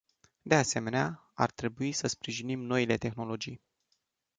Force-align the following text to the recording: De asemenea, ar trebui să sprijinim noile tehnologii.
De 0.43 0.55
asemenea, 0.55 1.31
ar 1.33 1.51
trebui 1.51 1.91
să 1.91 2.07
sprijinim 2.07 2.59
noile 2.61 2.97
tehnologii. 2.97 3.61